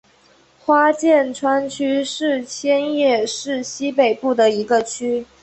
[0.57, 5.23] 花见川区是千叶市西北部的一个区。